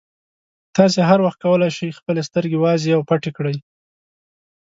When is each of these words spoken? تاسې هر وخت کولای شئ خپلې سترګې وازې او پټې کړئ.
تاسې 0.75 0.99
هر 1.09 1.19
وخت 1.25 1.39
کولای 1.45 1.71
شئ 1.77 1.89
خپلې 1.99 2.21
سترګې 2.29 2.57
وازې 2.63 2.91
او 2.95 3.01
پټې 3.09 3.31
کړئ. 3.37 3.55